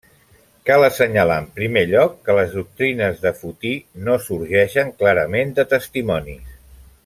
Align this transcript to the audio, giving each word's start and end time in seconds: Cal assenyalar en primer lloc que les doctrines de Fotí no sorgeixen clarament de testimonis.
Cal 0.67 0.85
assenyalar 0.85 1.35
en 1.41 1.49
primer 1.59 1.83
lloc 1.91 2.15
que 2.29 2.35
les 2.39 2.57
doctrines 2.61 3.21
de 3.27 3.33
Fotí 3.43 3.75
no 4.09 4.17
sorgeixen 4.31 4.91
clarament 5.03 5.53
de 5.61 5.69
testimonis. 5.77 6.51